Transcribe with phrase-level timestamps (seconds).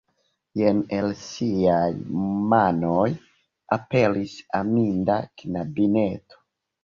[0.59, 1.83] Jen el ŝiaj
[2.53, 3.05] manoj
[3.77, 6.43] aperis aminda knabineto.